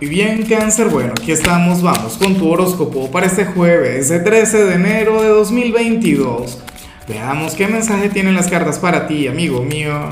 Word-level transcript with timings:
Y 0.00 0.06
bien, 0.06 0.44
cáncer, 0.44 0.90
bueno, 0.90 1.12
aquí 1.20 1.32
estamos, 1.32 1.82
vamos 1.82 2.18
con 2.18 2.36
tu 2.36 2.48
horóscopo 2.48 3.10
para 3.10 3.26
este 3.26 3.46
jueves, 3.46 4.12
el 4.12 4.22
13 4.22 4.66
de 4.66 4.74
enero 4.74 5.20
de 5.20 5.28
2022. 5.28 6.60
Veamos 7.08 7.54
qué 7.54 7.66
mensaje 7.66 8.08
tienen 8.08 8.36
las 8.36 8.46
cartas 8.46 8.78
para 8.78 9.08
ti, 9.08 9.26
amigo 9.26 9.60
mío. 9.64 10.10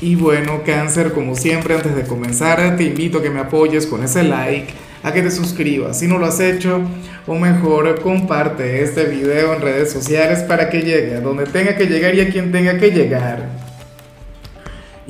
Y 0.00 0.14
bueno, 0.14 0.62
cáncer, 0.64 1.12
como 1.12 1.34
siempre, 1.34 1.74
antes 1.74 1.96
de 1.96 2.04
comenzar, 2.04 2.76
te 2.76 2.84
invito 2.84 3.18
a 3.18 3.22
que 3.22 3.30
me 3.30 3.40
apoyes 3.40 3.84
con 3.88 4.04
ese 4.04 4.22
like, 4.22 4.72
a 5.02 5.12
que 5.12 5.22
te 5.22 5.30
suscribas 5.32 5.98
si 5.98 6.06
no 6.06 6.18
lo 6.18 6.26
has 6.26 6.38
hecho, 6.38 6.82
o 7.26 7.34
mejor, 7.34 8.00
comparte 8.00 8.84
este 8.84 9.06
video 9.06 9.54
en 9.54 9.60
redes 9.60 9.90
sociales 9.90 10.44
para 10.44 10.70
que 10.70 10.82
llegue 10.82 11.16
a 11.16 11.20
donde 11.20 11.46
tenga 11.46 11.74
que 11.74 11.86
llegar 11.86 12.14
y 12.14 12.20
a 12.20 12.30
quien 12.30 12.52
tenga 12.52 12.78
que 12.78 12.92
llegar. 12.92 13.59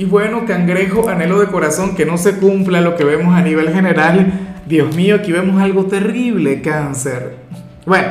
Y 0.00 0.06
bueno, 0.06 0.46
cangrejo, 0.46 1.10
anhelo 1.10 1.40
de 1.40 1.48
corazón 1.48 1.94
que 1.94 2.06
no 2.06 2.16
se 2.16 2.38
cumpla 2.38 2.80
lo 2.80 2.96
que 2.96 3.04
vemos 3.04 3.34
a 3.34 3.42
nivel 3.42 3.70
general. 3.70 4.56
Dios 4.64 4.96
mío, 4.96 5.16
aquí 5.16 5.30
vemos 5.30 5.60
algo 5.60 5.84
terrible, 5.84 6.62
cáncer. 6.62 7.36
Bueno, 7.84 8.08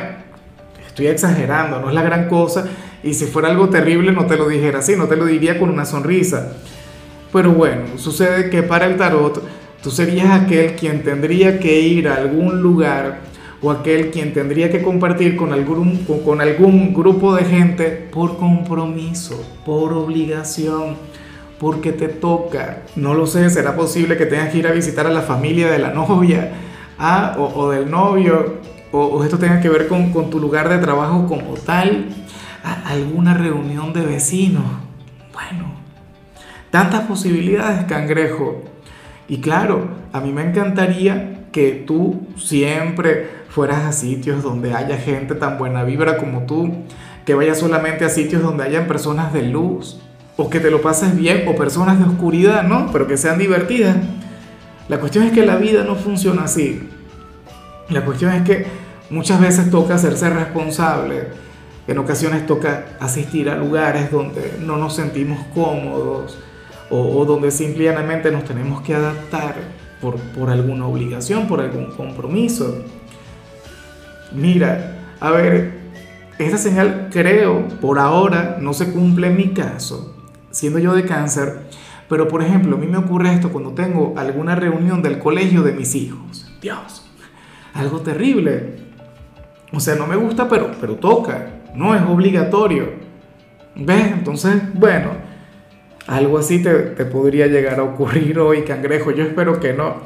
estoy 0.86 1.08
exagerando, 1.08 1.80
no 1.80 1.88
es 1.88 1.94
la 1.96 2.02
gran 2.02 2.28
cosa. 2.28 2.68
Y 3.02 3.14
si 3.14 3.24
fuera 3.24 3.48
algo 3.48 3.70
terrible 3.70 4.12
no 4.12 4.26
te 4.26 4.36
lo 4.36 4.48
dijera 4.48 4.78
así, 4.78 4.94
no 4.94 5.08
te 5.08 5.16
lo 5.16 5.26
diría 5.26 5.58
con 5.58 5.68
una 5.68 5.84
sonrisa. 5.84 6.52
Pero 7.32 7.50
bueno, 7.54 7.82
sucede 7.96 8.50
que 8.50 8.62
para 8.62 8.86
el 8.86 8.96
tarot 8.96 9.42
tú 9.82 9.90
serías 9.90 10.30
aquel 10.30 10.76
quien 10.76 11.02
tendría 11.02 11.58
que 11.58 11.80
ir 11.80 12.06
a 12.06 12.18
algún 12.18 12.62
lugar 12.62 13.18
o 13.62 13.72
aquel 13.72 14.12
quien 14.12 14.32
tendría 14.32 14.70
que 14.70 14.80
compartir 14.80 15.34
con 15.34 15.52
algún, 15.52 16.06
con 16.24 16.40
algún 16.40 16.94
grupo 16.94 17.34
de 17.34 17.46
gente 17.46 17.86
por 18.12 18.36
compromiso, 18.36 19.44
por 19.66 19.92
obligación 19.92 21.09
porque 21.60 21.92
te 21.92 22.08
toca. 22.08 22.84
No 22.96 23.12
lo 23.12 23.26
sé, 23.26 23.50
será 23.50 23.76
posible 23.76 24.16
que 24.16 24.24
tengas 24.24 24.48
que 24.48 24.58
ir 24.58 24.66
a 24.66 24.72
visitar 24.72 25.06
a 25.06 25.10
la 25.10 25.20
familia 25.20 25.70
de 25.70 25.78
la 25.78 25.90
novia 25.94 26.52
ah, 26.98 27.36
o, 27.38 27.70
del 27.70 27.90
novio, 27.90 28.56
o, 28.90 29.22
esto 29.22 29.38
tenga 29.38 29.60
que 29.60 29.68
ver 29.68 29.86
con, 29.86 30.30
tu 30.30 30.40
lugar 30.40 30.68
de 30.68 30.78
trabajo 30.78 31.26
como 31.28 31.54
tal, 31.54 32.06
alguna 32.86 33.34
reunión 33.34 33.92
de 33.92 34.04
vecinos. 34.04 34.64
Bueno, 35.32 35.74
tantas 36.70 37.02
posibilidades, 37.02 37.84
cangrejo. 37.84 38.62
Y 39.28 39.40
claro, 39.40 39.88
a 40.12 40.20
mí 40.20 40.32
me 40.32 40.42
encantaría 40.42 41.46
que 41.52 41.84
tú 41.86 42.26
siempre 42.36 43.28
fueras 43.48 43.84
a 43.84 43.92
sitios 43.92 44.42
donde 44.42 44.74
haya 44.74 44.96
gente 44.96 45.34
tan 45.34 45.58
buena 45.58 45.84
vibra 45.84 46.16
como 46.16 46.46
tú, 46.46 46.72
que 47.26 47.34
vayas 47.34 47.58
solamente 47.58 48.04
a 48.04 48.08
sitios 48.08 48.42
donde 48.42 48.64
hayan 48.64 48.86
personas 48.86 49.32
de 49.32 49.42
luz, 49.42 50.00
o 50.36 50.48
que 50.48 50.60
te 50.60 50.70
lo 50.70 50.80
pases 50.80 51.16
bien, 51.16 51.46
o 51.48 51.54
personas 51.54 51.98
de 51.98 52.04
oscuridad, 52.04 52.62
¿no? 52.62 52.90
Pero 52.92 53.06
que 53.06 53.16
sean 53.16 53.38
divertidas. 53.38 53.96
La 54.88 54.98
cuestión 54.98 55.24
es 55.24 55.32
que 55.32 55.44
la 55.44 55.56
vida 55.56 55.84
no 55.84 55.96
funciona 55.96 56.44
así. 56.44 56.88
La 57.90 58.04
cuestión 58.04 58.32
es 58.32 58.42
que 58.42 58.66
muchas 59.10 59.40
veces 59.40 59.70
toca 59.70 59.94
hacerse 59.94 60.30
responsable. 60.30 61.28
En 61.86 61.98
ocasiones 61.98 62.46
toca 62.46 62.86
asistir 63.00 63.50
a 63.50 63.56
lugares 63.56 64.10
donde 64.10 64.58
no 64.60 64.76
nos 64.76 64.94
sentimos 64.94 65.38
cómodos 65.54 66.38
o, 66.90 67.24
donde 67.24 67.50
simplemente 67.50 68.30
nos 68.30 68.44
tenemos 68.44 68.82
que 68.82 68.94
adaptar 68.94 69.54
por, 70.00 70.16
por 70.16 70.50
alguna 70.50 70.86
obligación, 70.86 71.46
por 71.46 71.60
algún 71.60 71.92
compromiso. 71.92 72.82
Mira, 74.32 75.14
a 75.20 75.30
ver, 75.30 75.80
esta 76.38 76.58
señal 76.58 77.08
creo 77.12 77.68
por 77.80 77.98
ahora 77.98 78.56
no 78.60 78.72
se 78.72 78.92
cumple 78.92 79.28
en 79.28 79.36
mi 79.36 79.48
caso, 79.48 80.16
siendo 80.50 80.78
yo 80.78 80.94
de 80.94 81.04
cáncer, 81.04 81.60
pero 82.08 82.28
por 82.28 82.42
ejemplo, 82.42 82.76
a 82.76 82.78
mí 82.78 82.86
me 82.86 82.98
ocurre 82.98 83.32
esto 83.32 83.50
cuando 83.50 83.70
tengo 83.70 84.14
alguna 84.16 84.54
reunión 84.54 85.02
del 85.02 85.18
colegio 85.18 85.62
de 85.62 85.72
mis 85.72 85.94
hijos. 85.94 86.50
Dios, 86.60 87.08
algo 87.72 88.00
terrible. 88.00 88.78
O 89.72 89.80
sea, 89.80 89.94
no 89.94 90.06
me 90.06 90.16
gusta, 90.16 90.48
pero, 90.48 90.72
pero 90.80 90.96
toca, 90.96 91.60
no 91.74 91.94
es 91.94 92.02
obligatorio. 92.02 92.88
¿Ves? 93.76 94.08
Entonces, 94.12 94.60
bueno, 94.74 95.10
algo 96.08 96.38
así 96.38 96.60
te, 96.60 96.74
te 96.74 97.04
podría 97.04 97.46
llegar 97.46 97.78
a 97.78 97.84
ocurrir 97.84 98.40
hoy, 98.40 98.62
cangrejo. 98.62 99.12
Yo 99.12 99.22
espero 99.22 99.60
que 99.60 99.72
no. 99.72 99.96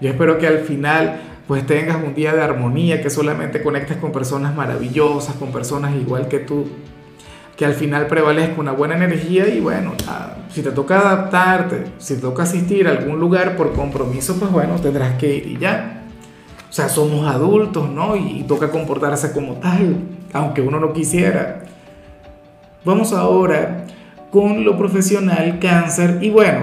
Yo 0.00 0.08
espero 0.08 0.38
que 0.38 0.46
al 0.46 0.60
final 0.60 1.20
pues 1.46 1.66
tengas 1.66 2.02
un 2.02 2.14
día 2.14 2.34
de 2.34 2.40
armonía, 2.40 3.02
que 3.02 3.10
solamente 3.10 3.62
conectes 3.62 3.98
con 3.98 4.12
personas 4.12 4.54
maravillosas, 4.54 5.34
con 5.34 5.52
personas 5.52 5.94
igual 5.94 6.28
que 6.28 6.38
tú, 6.38 6.66
que 7.56 7.64
al 7.66 7.74
final 7.74 8.06
prevalezca 8.06 8.60
una 8.60 8.72
buena 8.72 8.96
energía 8.96 9.46
y 9.48 9.60
bueno, 9.60 9.92
si 10.50 10.62
te 10.62 10.70
toca 10.70 11.00
adaptarte, 11.00 11.84
si 11.98 12.20
toca 12.20 12.44
asistir 12.44 12.88
a 12.88 12.92
algún 12.92 13.18
lugar 13.18 13.56
por 13.56 13.72
compromiso, 13.72 14.36
pues 14.38 14.50
bueno, 14.50 14.76
tendrás 14.76 15.18
que 15.18 15.36
ir 15.36 15.46
y 15.46 15.58
ya. 15.58 16.04
O 16.68 16.72
sea, 16.72 16.88
somos 16.88 17.26
adultos, 17.26 17.90
¿no? 17.90 18.16
Y, 18.16 18.44
toca 18.44 18.70
comportarse 18.70 19.32
como 19.32 19.54
tal, 19.54 19.96
aunque 20.32 20.62
uno 20.62 20.80
no 20.80 20.94
quisiera. 20.94 21.64
Vamos 22.84 23.12
ahora 23.12 23.84
con 24.30 24.64
lo 24.64 24.78
profesional, 24.78 25.58
cáncer. 25.58 26.18
Y 26.22 26.30
bueno, 26.30 26.60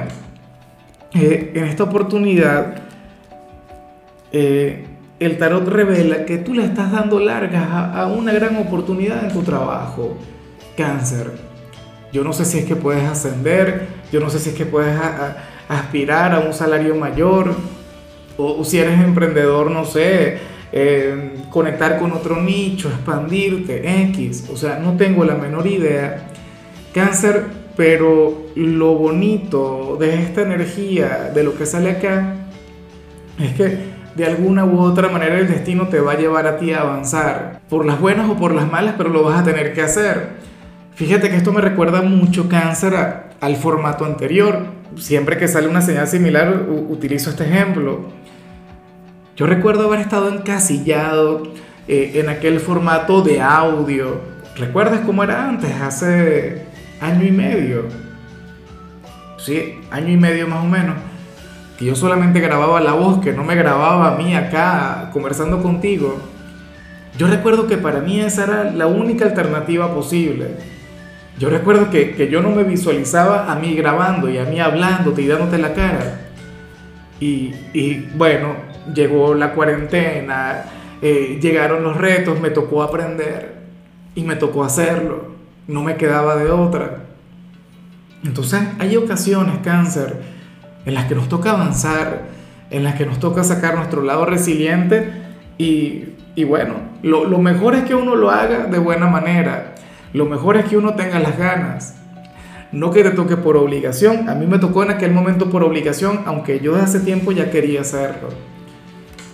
eh, 1.14 1.52
en 1.54 1.66
esta 1.66 1.84
oportunidad, 1.84 2.82
eh, 4.32 4.88
el 5.20 5.38
tarot 5.38 5.68
revela 5.68 6.26
que 6.26 6.40
tú 6.40 6.56
le 6.56 6.66
estás 6.66 6.92
dando 6.92 7.20
largas 7.20 7.68
a 7.70 8.08
una 8.08 8.32
gran 8.34 8.56
oportunidad 8.58 9.26
en 9.26 9.32
tu 9.32 9.44
trabajo 9.44 10.18
cáncer. 10.80 11.32
Yo 12.14 12.24
no 12.24 12.32
sé 12.32 12.46
si 12.46 12.60
es 12.60 12.66
que 12.66 12.76
puedes 12.76 13.04
ascender, 13.04 13.88
yo 14.12 14.22
no 14.22 14.30
sé 14.30 14.40
si 14.40 14.50
es 14.52 14.56
que 14.56 14.66
puedes 14.66 14.98
aspirar 15.68 16.34
a 16.34 16.40
un 16.40 16.54
salario 16.54 16.96
mayor, 16.96 17.54
o, 18.38 18.64
si 18.64 18.80
eres 18.80 19.00
emprendedor, 19.02 19.70
no 19.70 19.84
sé, 19.84 20.38
eh, 20.72 21.34
conectar 21.50 22.00
con 22.00 22.14
otro 22.14 22.42
nicho, 22.42 22.88
expandirte, 22.88 24.04
X. 24.04 24.46
O 24.52 24.56
sea, 24.56 24.80
no 24.80 24.96
tengo 24.96 25.26
la 25.26 25.36
menor 25.36 25.68
idea. 25.68 26.30
Cáncer, 26.94 27.44
pero 27.76 28.46
lo 28.56 28.94
bonito 28.94 29.98
de 30.00 30.16
esta 30.24 30.42
energía, 30.42 31.32
de 31.36 31.44
lo 31.44 31.56
que 31.58 31.66
sale 31.66 31.92
acá, 31.92 32.36
es 33.38 33.54
que 33.54 33.78
de 34.16 34.26
alguna 34.26 34.64
u 34.64 34.80
otra 34.80 35.10
manera 35.10 35.38
el 35.38 35.48
destino 35.48 35.90
te 35.90 36.00
va 36.00 36.14
a 36.14 36.18
llevar 36.18 36.48
a 36.48 36.58
ti 36.58 36.72
a 36.72 36.82
avanzar, 36.82 37.60
por 37.70 37.86
las 37.86 38.00
buenas 38.00 38.30
o 38.30 38.38
por 38.38 38.56
las 38.56 38.72
malas, 38.72 38.96
pero 38.98 39.10
lo 39.10 39.24
vas 39.24 39.42
a 39.42 39.44
tener 39.44 39.74
que 39.74 39.82
hacer. 39.82 40.39
Fíjate 41.00 41.30
que 41.30 41.38
esto 41.38 41.54
me 41.54 41.62
recuerda 41.62 42.02
mucho 42.02 42.50
cáncer 42.50 42.94
al 43.40 43.56
formato 43.56 44.04
anterior. 44.04 44.66
Siempre 44.98 45.38
que 45.38 45.48
sale 45.48 45.70
una 45.70 45.82
señal 45.82 46.10
similar 46.10 46.66
utilizo 46.70 47.30
este 47.30 47.46
ejemplo. 47.46 48.02
Yo 49.38 49.46
recuerdo 49.46 49.86
haber 49.86 50.02
estado 50.02 50.28
encasillado 50.28 51.44
eh, 51.88 52.12
en 52.16 52.28
aquel 52.28 52.60
formato 52.60 53.22
de 53.22 53.40
audio. 53.40 54.20
¿Recuerdas 54.58 55.00
cómo 55.06 55.24
era 55.24 55.48
antes? 55.48 55.72
Hace 55.82 56.66
año 57.00 57.26
y 57.26 57.32
medio. 57.32 57.86
Sí, 59.38 59.76
año 59.92 60.10
y 60.10 60.18
medio 60.18 60.50
más 60.50 60.66
o 60.66 60.68
menos. 60.68 60.98
Que 61.78 61.86
yo 61.86 61.96
solamente 61.96 62.42
grababa 62.42 62.82
la 62.82 62.92
voz, 62.92 63.22
que 63.22 63.32
no 63.32 63.46
me 63.46 63.56
grababa 63.56 64.16
a 64.16 64.18
mí 64.18 64.36
acá 64.36 65.12
conversando 65.14 65.64
contigo. 65.64 66.20
Yo 67.18 67.28
recuerdo 67.28 67.68
que 67.68 67.78
para 67.78 68.02
mí 68.02 68.20
esa 68.20 68.44
era 68.44 68.64
la 68.66 68.88
única 68.88 69.24
alternativa 69.24 69.96
posible 69.96 70.79
yo 71.40 71.50
recuerdo 71.50 71.90
que, 71.90 72.28
yo 72.30 72.42
no 72.42 72.50
me 72.50 72.66
visualizaba 72.66 73.50
a 73.50 73.56
mí 73.56 73.74
grabando 73.74 74.30
y 74.30 74.38
a 74.38 74.44
mí 74.44 74.60
hablándote 74.60 75.22
y 75.22 75.28
dándote 75.28 75.58
la 75.58 75.74
cara. 75.74 76.20
Y, 77.22 77.54
bueno, 78.16 78.56
llegó 78.94 79.34
la 79.34 79.54
cuarentena, 79.54 80.66
eh, 81.02 81.40
llegaron 81.42 81.84
los 81.84 81.96
retos, 81.96 82.42
me 82.42 82.50
tocó 82.50 82.84
aprender 82.84 83.56
y 84.16 84.24
me 84.24 84.36
tocó 84.36 84.66
hacerlo. 84.66 85.30
No 85.68 85.82
me 85.82 85.96
quedaba 85.96 86.36
de 86.36 86.52
otra. 86.52 87.04
Entonces 88.26 88.62
hay 88.78 88.98
ocasiones, 88.98 89.60
cáncer, 89.64 90.22
en 90.86 90.94
las 90.94 91.06
que 91.06 91.16
nos 91.16 91.30
toca 91.30 91.52
avanzar, 91.52 92.24
en 92.70 92.84
las 92.84 92.96
que 92.96 93.06
nos 93.06 93.18
toca 93.20 93.46
sacar 93.46 93.76
nuestro 93.76 94.02
lado 94.02 94.26
resiliente 94.26 95.10
y, 95.58 96.16
bueno, 96.44 96.76
lo, 97.02 97.24
lo 97.24 97.38
mejor 97.38 97.76
es 97.76 97.84
que 97.84 97.96
uno 97.96 98.16
lo 98.16 98.30
haga 98.30 98.66
de 98.66 98.80
buena 98.80 99.08
manera 99.08 99.76
lo 100.14 100.26
mejor 100.26 100.58
es 100.58 100.66
que 100.66 100.78
uno 100.78 100.96
tenga 100.96 101.20
las 101.20 101.38
ganas. 101.38 101.96
No 102.72 102.92
que 102.92 103.04
te 103.04 103.12
toque 103.12 103.38
por 103.38 103.58
obligación. 103.58 104.30
A 104.30 104.36
mí 104.36 104.46
me 104.46 104.60
tocó 104.60 104.84
en 104.84 104.92
aquel 104.92 105.12
momento 105.12 105.50
por 105.50 105.64
obligación, 105.64 106.22
aunque 106.26 106.60
yo 106.60 106.74
desde 106.74 106.86
hace 106.86 107.00
tiempo 107.00 107.32
ya 107.32 107.50
quería 107.50 107.82
hacerlo. 107.82 108.30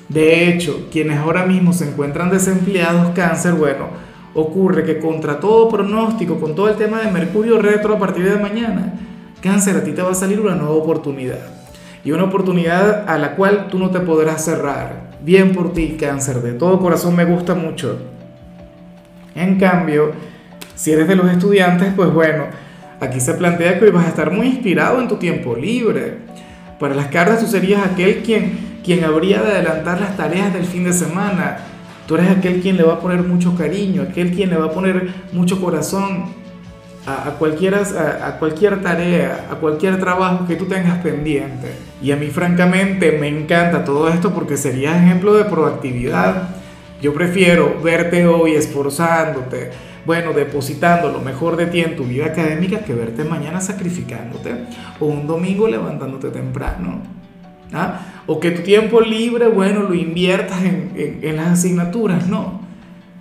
De 0.09 0.47
hecho, 0.49 0.87
quienes 0.91 1.17
ahora 1.17 1.45
mismo 1.45 1.73
se 1.73 1.89
encuentran 1.89 2.29
desempleados 2.29 3.09
cáncer, 3.15 3.53
bueno, 3.53 3.87
ocurre 4.33 4.83
que 4.83 4.99
contra 4.99 5.39
todo 5.39 5.69
pronóstico, 5.69 6.39
con 6.39 6.55
todo 6.55 6.69
el 6.69 6.75
tema 6.75 7.01
de 7.01 7.11
Mercurio 7.11 7.59
retro 7.59 7.95
a 7.95 7.99
partir 7.99 8.29
de 8.29 8.37
mañana, 8.37 8.93
cáncer, 9.41 9.77
a 9.77 9.83
ti 9.83 9.93
te 9.93 10.01
va 10.01 10.11
a 10.11 10.15
salir 10.15 10.39
una 10.39 10.55
nueva 10.55 10.75
oportunidad. 10.75 11.39
Y 12.03 12.11
una 12.11 12.25
oportunidad 12.25 13.09
a 13.09 13.17
la 13.17 13.35
cual 13.35 13.67
tú 13.69 13.79
no 13.79 13.89
te 13.89 13.99
podrás 13.99 14.45
cerrar. 14.45 15.15
Bien 15.21 15.53
por 15.53 15.73
ti, 15.73 15.97
cáncer, 15.99 16.41
de 16.41 16.53
todo 16.53 16.79
corazón 16.79 17.15
me 17.15 17.25
gusta 17.25 17.55
mucho. 17.55 17.97
En 19.33 19.57
cambio, 19.57 20.11
si 20.75 20.91
eres 20.91 21.07
de 21.07 21.15
los 21.15 21.29
estudiantes, 21.31 21.93
pues 21.95 22.11
bueno, 22.11 22.45
aquí 22.99 23.19
se 23.19 23.33
plantea 23.33 23.79
que 23.79 23.85
hoy 23.85 23.91
vas 23.91 24.05
a 24.05 24.09
estar 24.09 24.31
muy 24.31 24.47
inspirado 24.47 25.01
en 25.01 25.07
tu 25.07 25.15
tiempo 25.15 25.55
libre. 25.55 26.17
Para 26.79 26.93
las 26.93 27.07
cartas 27.07 27.39
tú 27.39 27.47
serías 27.47 27.85
aquel 27.85 28.21
quien, 28.23 28.79
quien 28.83 29.03
habría 29.03 29.41
de 29.41 29.51
adelantar 29.51 29.99
las 29.99 30.17
tareas 30.17 30.53
del 30.53 30.65
fin 30.65 30.83
de 30.83 30.93
semana. 30.93 31.57
Tú 32.07 32.15
eres 32.15 32.29
aquel 32.29 32.61
quien 32.61 32.77
le 32.77 32.83
va 32.83 32.95
a 32.95 32.99
poner 32.99 33.23
mucho 33.23 33.55
cariño, 33.55 34.03
aquel 34.03 34.31
quien 34.31 34.49
le 34.49 34.57
va 34.57 34.65
a 34.65 34.71
poner 34.71 35.09
mucho 35.31 35.59
corazón 35.59 36.25
a, 37.07 37.29
a, 37.29 37.31
cualquiera, 37.31 37.81
a, 37.81 38.27
a 38.27 38.39
cualquier 38.39 38.81
tarea, 38.81 39.47
a 39.49 39.55
cualquier 39.55 39.99
trabajo 39.99 40.45
que 40.45 40.55
tú 40.55 40.65
tengas 40.65 40.99
pendiente. 40.99 41.71
Y 42.01 42.11
a 42.11 42.15
mí 42.17 42.27
francamente 42.27 43.13
me 43.13 43.27
encanta 43.27 43.83
todo 43.83 44.09
esto 44.09 44.33
porque 44.33 44.57
sería 44.57 44.97
ejemplo 44.97 45.33
de 45.33 45.45
proactividad. 45.45 46.49
Yo 47.01 47.13
prefiero 47.13 47.79
verte 47.83 48.27
hoy 48.27 48.55
esforzándote, 48.55 49.71
bueno, 50.05 50.33
depositando 50.33 51.11
lo 51.11 51.19
mejor 51.19 51.55
de 51.55 51.65
ti 51.65 51.81
en 51.81 51.95
tu 51.95 52.03
vida 52.03 52.27
académica 52.27 52.79
que 52.79 52.93
verte 52.93 53.23
mañana 53.23 53.59
sacrificándote 53.59 54.51
o 54.99 55.05
un 55.05 55.25
domingo 55.25 55.67
levantándote 55.67 56.29
temprano. 56.29 57.01
¿ah? 57.73 57.99
O 58.27 58.39
que 58.39 58.51
tu 58.51 58.61
tiempo 58.61 59.01
libre, 59.01 59.47
bueno, 59.47 59.81
lo 59.81 59.93
inviertas 59.93 60.63
en, 60.63 61.35
las 61.35 61.47
asignaturas, 61.47 62.27
no. 62.27 62.61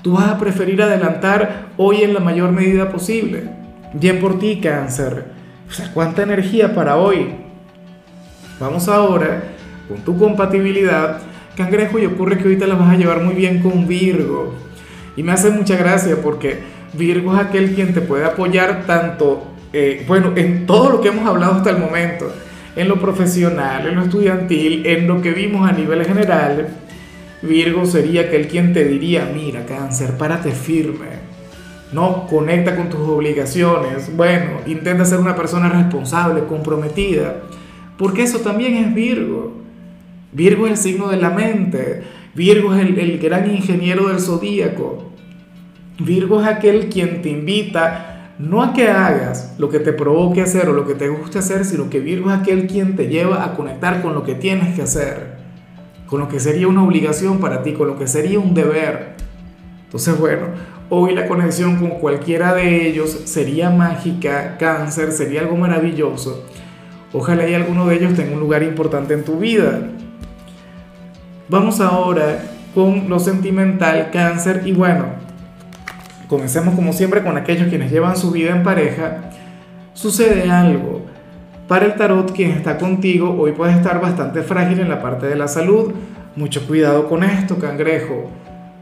Tú 0.03 0.15
vas 0.15 0.29
a 0.29 0.39
preferir 0.39 0.83
adelantar 0.83 1.69
hoy 1.77 2.03
en 2.03 2.13
la 2.13 2.21
mayor 2.21 2.53
medida 2.53 2.91
posible. 2.91 3.45
Bien 3.95 4.21
por 4.21 4.39
ti, 4.39 4.61
cáncer. 4.61 5.27
O 5.69 5.73
sea, 5.73 5.91
cuánta 5.93 6.23
energía 6.23 6.75
para 6.75 6.97
hoy. 6.97 7.29
Vamos 8.61 8.89
ahora 8.89 9.43
con 9.89 9.99
tu 9.99 10.19
compatibilidad, 10.19 11.21
cangrejo, 11.57 11.99
y 11.99 12.07
ocurre 12.07 12.37
que 12.37 12.45
ahorita 12.45 12.67
la 12.67 12.75
vas 12.75 12.91
a 12.91 12.97
llevar 12.97 13.23
muy 13.23 13.35
bien 13.35 13.61
con 13.61 13.87
Virgo. 13.87 14.55
Y 15.17 15.23
me 15.23 15.33
hace 15.33 15.51
mucha 15.51 15.77
gracia 15.77 16.17
porque 16.23 16.74
Virgo 16.96 17.35
es 17.35 17.41
aquel 17.41 17.75
quien 17.75 17.93
te 17.93 18.00
puede 18.00 18.25
apoyar 18.25 18.87
tanto, 18.87 19.44
eh, 19.73 20.05
bueno, 20.06 20.32
en 20.37 20.67
todo 20.67 20.91
lo 20.91 21.00
que 21.00 21.08
hemos 21.08 21.26
hablado 21.26 21.55
hasta 21.55 21.70
el 21.70 21.79
momento, 21.79 22.32
en 22.76 22.88
lo 22.88 23.00
profesional, 23.00 23.87
en 23.87 23.96
lo 23.96 24.02
estudiantil, 24.02 24.87
en 24.87 25.06
lo 25.06 25.20
que 25.20 25.32
vimos 25.32 25.69
a 25.69 25.73
nivel 25.73 26.05
general. 26.05 26.69
Virgo 27.43 27.85
sería 27.85 28.23
aquel 28.23 28.49
quien 28.49 28.73
te 28.73 28.85
diría, 28.85 29.31
mira, 29.35 29.67
cáncer, 29.67 30.17
párate 30.17 30.52
firme. 30.52 31.35
No, 31.93 32.26
conecta 32.26 32.75
con 32.75 32.88
tus 32.88 33.00
obligaciones. 33.00 34.14
Bueno, 34.17 34.61
intenta 34.67 35.05
ser 35.05 35.20
una 35.20 35.37
persona 35.37 35.69
responsable, 35.69 36.44
comprometida. 36.44 37.43
Porque 37.99 38.23
eso 38.23 38.40
también 38.40 38.76
es 38.76 38.94
Virgo. 38.94 39.52
Virgo 40.32 40.67
es 40.67 40.73
el 40.73 40.79
signo 40.79 41.08
de 41.08 41.19
la 41.19 41.31
mente. 41.31 42.02
Virgo 42.35 42.75
es 42.75 42.81
el, 42.81 42.99
el 42.99 43.19
gran 43.19 43.49
ingeniero 43.49 44.08
del 44.08 44.19
zodíaco. 44.19 45.13
Virgo 45.99 46.41
es 46.41 46.46
aquel 46.46 46.88
quien 46.88 47.23
te 47.23 47.31
invita 47.31 48.14
no 48.38 48.64
a 48.64 48.73
que 48.73 48.88
hagas 48.88 49.55
lo 49.58 49.69
que 49.69 49.79
te 49.79 49.93
provoque 49.93 50.43
hacer 50.43 50.69
o 50.69 50.73
lo 50.73 50.87
que 50.87 50.94
te 50.94 51.08
guste 51.08 51.38
hacer, 51.38 51.64
sino 51.64 51.88
que 51.88 52.00
Virgo 52.00 52.31
es 52.31 52.38
aquel 52.38 52.67
quien 52.67 52.96
te 52.96 53.06
lleva 53.06 53.44
a 53.44 53.55
conectar 53.55 54.02
con 54.02 54.12
lo 54.14 54.25
que 54.25 54.35
tienes 54.35 54.75
que 54.75 54.82
hacer, 54.82 55.37
con 56.06 56.20
lo 56.20 56.29
que 56.29 56.41
sería 56.41 56.67
una 56.67 56.82
obligación 56.82 57.38
para 57.38 57.62
ti, 57.62 57.75
con 57.75 57.87
lo 57.87 57.96
que 57.96 58.08
sería 58.08 58.41
un 58.41 58.52
deber. 58.52 59.14
Entonces, 59.85 60.19
bueno, 60.19 60.46
hoy 60.91 61.14
la 61.14 61.29
conexión 61.29 61.76
con 61.76 61.91
cualquiera 62.00 62.52
de 62.55 62.88
ellos 62.88 63.11
sería 63.26 63.70
mágica, 63.70 64.56
cáncer, 64.58 65.12
sería 65.12 65.43
algo 65.43 65.56
maravilloso. 65.56 66.44
Ojalá 67.12 67.49
y 67.49 67.55
alguno 67.55 67.87
de 67.87 67.94
ellos 67.94 68.14
tenga 68.14 68.35
un 68.35 68.40
lugar 68.40 68.64
importante 68.64 69.14
en 69.14 69.23
tu 69.23 69.38
vida. 69.38 69.90
Vamos 71.49 71.81
ahora 71.81 72.50
con 72.75 73.08
lo 73.08 73.20
sentimental, 73.20 74.11
cáncer, 74.12 74.62
y 74.64 74.73
bueno, 74.73 75.13
comencemos 76.29 76.75
como 76.75 76.93
siempre 76.93 77.23
con 77.23 77.37
aquellos 77.37 77.69
quienes 77.69 77.91
llevan 77.91 78.17
su 78.17 78.31
vida 78.31 78.50
en 78.50 78.62
pareja, 78.62 79.31
sucede 79.93 80.50
algo. 80.50 81.03
Para 81.69 81.87
el 81.87 81.94
tarot, 81.94 82.32
quien 82.32 82.50
está 82.50 82.76
contigo 82.76 83.37
hoy 83.38 83.53
puede 83.53 83.73
estar 83.73 84.00
bastante 84.00 84.43
frágil 84.43 84.81
en 84.81 84.88
la 84.88 85.00
parte 85.00 85.26
de 85.26 85.37
la 85.37 85.49
salud. 85.49 85.93
Mucho 86.37 86.67
cuidado 86.67 87.09
con 87.09 87.25
esto, 87.25 87.59
cangrejo. 87.59 88.31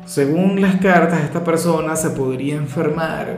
Según 0.05 0.61
las 0.61 0.77
cartas, 0.77 1.23
esta 1.23 1.45
persona 1.45 1.95
se 1.95 2.11
podría 2.11 2.57
enfermar. 2.57 3.37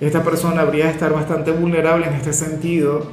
Esta 0.00 0.24
persona 0.24 0.62
habría 0.62 0.86
de 0.86 0.92
estar 0.92 1.12
bastante 1.12 1.52
vulnerable 1.52 2.06
en 2.06 2.14
este 2.14 2.32
sentido, 2.32 3.12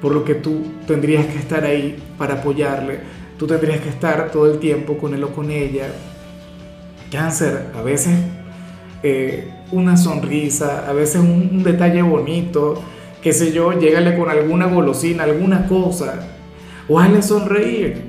por 0.00 0.12
lo 0.12 0.24
que 0.24 0.34
tú 0.34 0.62
tendrías 0.86 1.26
que 1.26 1.38
estar 1.38 1.64
ahí 1.64 2.00
para 2.16 2.34
apoyarle. 2.34 3.00
Tú 3.38 3.46
tendrías 3.46 3.80
que 3.80 3.88
estar 3.88 4.30
todo 4.30 4.50
el 4.52 4.58
tiempo 4.58 4.98
con 4.98 5.14
él 5.14 5.24
o 5.24 5.32
con 5.32 5.50
ella. 5.50 5.86
Cáncer, 7.10 7.68
a 7.74 7.82
veces 7.82 8.14
eh, 9.02 9.48
una 9.72 9.96
sonrisa, 9.96 10.88
a 10.88 10.92
veces 10.92 11.20
un, 11.20 11.48
un, 11.52 11.62
detalle 11.62 12.02
bonito, 12.02 12.82
qué 13.22 13.32
sé 13.32 13.52
yo, 13.52 13.78
llégale 13.78 14.16
con 14.16 14.30
alguna 14.30 14.66
golosina, 14.66 15.24
alguna 15.24 15.66
cosa, 15.66 16.26
o 16.88 16.98
hazle 16.98 17.22
sonreír, 17.22 18.02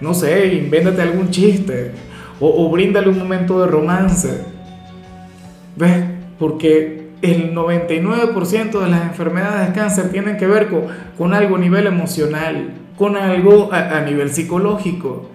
no 0.00 0.14
sé, 0.14 0.54
invéntate 0.54 1.02
algún 1.02 1.30
chiste, 1.30 1.92
o, 2.40 2.66
o 2.66 2.70
bríndale 2.70 3.08
un 3.08 3.18
momento 3.18 3.60
de 3.60 3.66
romance, 3.68 4.44
¿ves? 5.76 6.04
Porque 6.38 7.02
el 7.22 7.54
99% 7.54 8.80
de 8.80 8.88
las 8.88 9.02
enfermedades 9.02 9.68
de 9.68 9.74
cáncer 9.74 10.10
tienen 10.10 10.36
que 10.36 10.46
ver 10.46 10.68
con, 10.68 10.82
con 11.16 11.32
algo 11.32 11.56
a 11.56 11.58
nivel 11.58 11.86
emocional, 11.86 12.74
con 12.98 13.16
algo 13.16 13.72
a, 13.72 13.98
a 13.98 14.00
nivel 14.02 14.30
psicológico. 14.30 15.30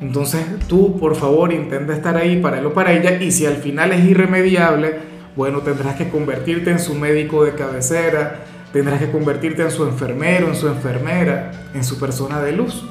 Entonces 0.00 0.42
tú, 0.66 0.98
por 0.98 1.14
favor, 1.14 1.52
intenta 1.52 1.92
estar 1.92 2.16
ahí 2.16 2.40
para 2.40 2.58
él 2.58 2.66
o 2.66 2.72
para 2.72 2.92
ella 2.92 3.20
y 3.20 3.30
si 3.30 3.44
al 3.44 3.56
final 3.56 3.92
es 3.92 4.04
irremediable, 4.04 4.94
bueno, 5.36 5.60
tendrás 5.60 5.96
que 5.96 6.08
convertirte 6.08 6.70
en 6.70 6.78
su 6.78 6.94
médico 6.94 7.44
de 7.44 7.54
cabecera, 7.54 8.44
tendrás 8.72 8.98
que 8.98 9.10
convertirte 9.10 9.62
en 9.62 9.70
su 9.70 9.84
enfermero, 9.84 10.48
en 10.48 10.54
su 10.54 10.68
enfermera, 10.68 11.50
en 11.74 11.84
su 11.84 11.98
persona 11.98 12.40
de 12.40 12.52
luz, 12.52 12.84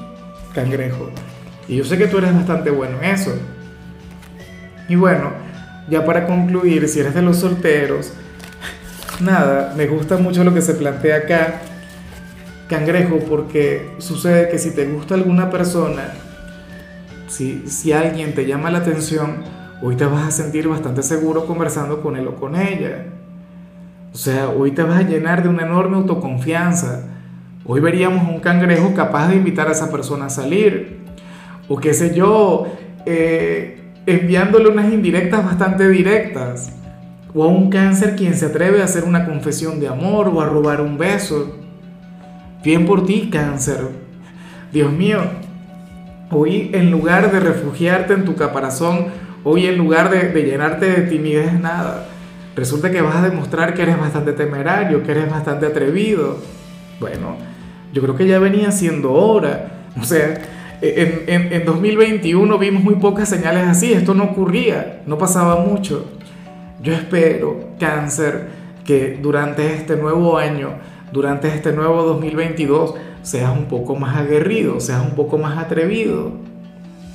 cangrejo. 0.53 1.09
Y 1.67 1.77
yo 1.77 1.83
sé 1.83 1.97
que 1.97 2.07
tú 2.07 2.19
eres 2.19 2.33
bastante 2.33 2.69
bueno 2.69 2.97
en 3.01 3.09
eso. 3.11 3.33
Y 4.87 4.95
bueno, 4.95 5.31
ya 5.89 6.05
para 6.05 6.27
concluir, 6.27 6.87
si 6.87 6.99
eres 6.99 7.15
de 7.15 7.21
los 7.23 7.37
solteros, 7.37 8.13
nada, 9.19 9.73
me 9.75 9.87
gusta 9.87 10.17
mucho 10.17 10.43
lo 10.43 10.53
que 10.53 10.61
se 10.61 10.75
plantea 10.75 11.17
acá, 11.17 11.61
cangrejo, 12.67 13.19
porque 13.27 13.91
sucede 13.97 14.49
que 14.49 14.59
si 14.59 14.75
te 14.75 14.85
gusta 14.85 15.15
alguna 15.15 15.49
persona, 15.49 16.13
si, 17.29 17.93
alguien 17.93 18.33
te 18.33 18.45
llama 18.45 18.71
la 18.71 18.79
atención, 18.79 19.43
hoy 19.81 19.95
te 19.95 20.05
vas 20.05 20.27
a 20.27 20.31
sentir 20.31 20.67
bastante 20.67 21.03
seguro 21.03 21.45
conversando 21.45 22.01
con 22.01 22.15
él 22.15 22.27
o 22.27 22.35
con 22.35 22.55
ella. 22.55 23.05
O 24.13 24.17
sea, 24.17 24.49
hoy 24.49 24.71
te 24.71 24.83
vas 24.83 24.99
a 24.99 25.07
llenar 25.07 25.43
de 25.43 25.49
una 25.49 25.63
enorme 25.63 25.97
autoconfianza. 25.97 27.03
Hoy 27.65 27.79
veríamos 27.79 28.27
un 28.27 28.39
cangrejo 28.39 28.93
capaz 28.95 29.29
de 29.29 29.35
invitar 29.35 29.67
a 29.67 29.71
esa 29.71 29.91
persona 29.91 30.25
a 30.25 30.29
salir. 30.29 30.99
O 31.67 31.77
qué 31.77 31.93
sé 31.93 32.15
yo, 32.15 32.65
eh, 33.05 33.79
enviándole 34.07 34.69
unas 34.69 34.91
indirectas 34.91 35.45
bastante 35.45 35.87
directas. 35.87 36.73
O 37.35 37.43
a 37.43 37.47
un 37.47 37.69
cáncer 37.69 38.15
quien 38.15 38.33
se 38.33 38.47
atreve 38.47 38.81
a 38.81 38.85
hacer 38.85 39.03
una 39.03 39.25
confesión 39.25 39.79
de 39.79 39.87
amor 39.87 40.29
o 40.29 40.41
a 40.41 40.47
robar 40.47 40.81
un 40.81 40.97
beso. 40.97 41.55
Bien 42.63 42.87
por 42.87 43.05
ti, 43.05 43.29
cáncer. 43.31 43.87
Dios 44.73 44.91
mío, 44.91 45.19
Hoy 46.31 46.69
en 46.73 46.91
lugar 46.91 47.31
de 47.31 47.39
refugiarte 47.39 48.13
en 48.13 48.25
tu 48.25 48.35
caparazón, 48.35 49.07
hoy 49.43 49.65
en 49.65 49.77
lugar 49.77 50.09
de, 50.09 50.29
de, 50.29 50.43
llenarte 50.43 50.85
de 50.85 51.01
timidez, 51.07 51.53
nada. 51.59 52.07
Resulta 52.55 52.91
que 52.91 53.01
vas 53.01 53.15
a 53.15 53.21
demostrar 53.27 53.73
que 53.73 53.81
eres 53.81 53.99
bastante 53.99 54.33
temerario, 54.33 55.01
que 55.03 55.11
eres 55.11 55.29
bastante 55.29 55.65
atrevido. 55.65 56.37
Bueno, 56.99 57.35
yo 57.93 58.01
creo 58.01 58.15
que 58.15 58.27
ya 58.27 58.37
venía 58.37 58.71
siendo 58.71 59.13
hora. 59.13 59.87
O 59.99 60.03
sea, 60.03 60.39
en, 60.81 61.23
en, 61.27 61.53
en 61.53 61.65
2021 61.65 62.57
vimos 62.57 62.83
muy 62.83 62.95
pocas 62.95 63.27
señales 63.27 63.67
así, 63.67 63.91
esto 63.91 64.13
no 64.13 64.25
ocurría, 64.25 65.01
no 65.07 65.17
pasaba 65.17 65.57
mucho. 65.57 66.05
Yo 66.81 66.93
espero, 66.93 67.71
cáncer, 67.79 68.47
que 68.85 69.19
durante 69.21 69.73
este 69.73 69.95
nuevo 69.95 70.37
año, 70.37 70.69
durante 71.11 71.47
este 71.49 71.73
nuevo 71.73 72.03
2022, 72.03 72.95
seas 73.21 73.55
un 73.55 73.65
poco 73.65 73.95
más 73.95 74.17
aguerrido, 74.17 74.79
seas 74.79 75.01
un 75.01 75.15
poco 75.15 75.37
más 75.37 75.57
atrevido. 75.57 76.31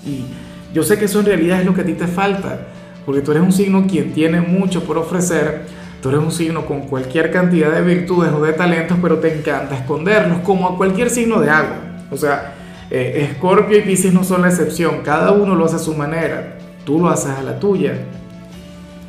Y 0.07 0.25
yo 0.73 0.83
sé 0.83 0.99
que 0.99 1.07
eso 1.07 1.21
en 1.21 1.27
realidad 1.27 1.61
es 1.61 1.67
lo 1.67 1.75
que 1.75 1.83
a 1.83 1.85
ti 1.85 1.95
te 1.95 2.07
falta, 2.07 2.61
porque 3.07 3.21
tú 3.21 3.31
eres 3.31 3.43
un 3.43 3.53
signo 3.53 3.87
quien 3.87 4.13
tiene 4.13 4.41
mucho 4.41 4.85
por 4.85 4.99
ofrecer, 4.99 5.63
tú 6.03 6.09
eres 6.09 6.21
un 6.21 6.33
signo 6.33 6.67
con 6.67 6.83
cualquier 6.83 7.31
cantidad 7.31 7.71
de 7.71 7.83
virtudes 7.83 8.33
o 8.33 8.43
de 8.43 8.53
talentos, 8.53 8.99
pero 9.01 9.19
te 9.19 9.39
encanta 9.39 9.77
esconderlos, 9.77 10.39
como 10.39 10.69
a 10.69 10.77
cualquier 10.77 11.11
signo 11.11 11.41
de 11.41 11.51
agua. 11.51 11.77
O 12.11 12.17
sea, 12.17 12.55
eh, 12.91 13.29
Escorpio 13.31 13.79
y 13.79 13.83
Pisces 13.83 14.13
no 14.13 14.25
son 14.25 14.43
la 14.43 14.49
excepción, 14.49 15.01
cada 15.05 15.33
uno 15.33 15.55
lo 15.55 15.65
hace 15.65 15.77
a 15.77 15.81
su 15.81 15.95
manera, 15.95 16.59
tú 16.85 17.01
lo 17.01 17.09
haces 17.09 17.31
a 17.31 17.43
la 17.43 17.59
tuya. 17.59 17.95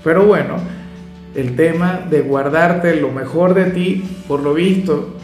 Pero 0.04 0.25
bueno, 0.25 0.58
el 1.36 1.56
tema 1.56 2.02
de 2.10 2.22
guardarte 2.22 2.96
lo 2.96 3.12
mejor 3.12 3.54
de 3.54 3.66
ti, 3.66 4.04
por 4.28 4.42
lo 4.42 4.54
visto, 4.54 5.16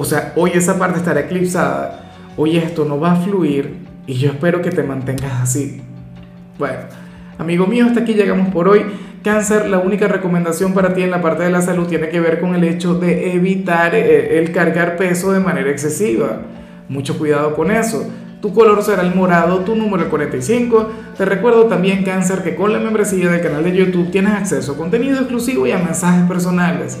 o 0.00 0.04
sea, 0.04 0.32
hoy 0.36 0.52
esa 0.54 0.78
parte 0.78 1.00
estará 1.00 1.22
eclipsada, 1.22 2.12
hoy 2.36 2.56
esto 2.56 2.84
no 2.84 3.00
va 3.00 3.14
a 3.14 3.16
fluir 3.16 3.78
y 4.06 4.14
yo 4.14 4.30
espero 4.30 4.62
que 4.62 4.70
te 4.70 4.84
mantengas 4.84 5.42
así. 5.42 5.82
Bueno, 6.56 6.82
amigo 7.36 7.66
mío, 7.66 7.86
hasta 7.86 8.02
aquí 8.02 8.14
llegamos 8.14 8.54
por 8.54 8.68
hoy. 8.68 8.82
Cáncer, 9.24 9.68
la 9.68 9.80
única 9.80 10.06
recomendación 10.06 10.72
para 10.72 10.94
ti 10.94 11.02
en 11.02 11.10
la 11.10 11.20
parte 11.20 11.42
de 11.42 11.50
la 11.50 11.62
salud 11.62 11.88
tiene 11.88 12.10
que 12.10 12.20
ver 12.20 12.38
con 12.38 12.54
el 12.54 12.62
hecho 12.62 12.94
de 12.94 13.32
evitar 13.34 13.96
eh, 13.96 14.38
el 14.38 14.52
cargar 14.52 14.96
peso 14.96 15.32
de 15.32 15.40
manera 15.40 15.68
excesiva. 15.68 16.42
Mucho 16.88 17.18
cuidado 17.18 17.56
con 17.56 17.72
eso. 17.72 18.08
Tu 18.40 18.54
color 18.54 18.84
será 18.84 19.02
el 19.02 19.16
morado, 19.16 19.64
tu 19.64 19.74
número 19.74 20.04
el 20.04 20.10
45. 20.10 20.90
Te 21.16 21.24
recuerdo 21.24 21.64
también, 21.64 22.04
Cáncer, 22.04 22.44
que 22.44 22.54
con 22.54 22.72
la 22.72 22.78
membresía 22.78 23.28
del 23.32 23.42
canal 23.42 23.64
de 23.64 23.74
YouTube 23.74 24.12
tienes 24.12 24.34
acceso 24.34 24.74
a 24.74 24.76
contenido 24.76 25.16
exclusivo 25.18 25.66
y 25.66 25.72
a 25.72 25.78
mensajes 25.78 26.22
personales. 26.28 27.00